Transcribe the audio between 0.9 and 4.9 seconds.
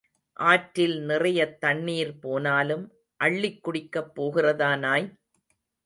நிறையத் தண்ணீர் போனாலும் அள்ளிக் குடிக்கப் போகிறதா